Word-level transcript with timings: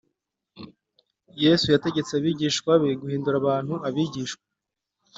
Yesu 1.43 1.65
yategetse 1.73 2.11
abigishwa 2.15 2.71
be 2.81 2.91
guhindura 3.01 3.35
abantu 3.41 3.73
abigishwa 3.87 4.43